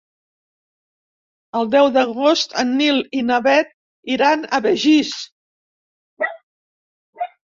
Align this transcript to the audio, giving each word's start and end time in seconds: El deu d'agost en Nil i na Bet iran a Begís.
El 1.59 1.67
deu 1.73 1.89
d'agost 1.97 2.55
en 2.63 2.71
Nil 2.79 2.97
i 3.19 3.21
na 3.29 3.37
Bet 3.47 3.69
iran 4.15 4.47
a 4.59 4.63
Begís. 4.69 5.13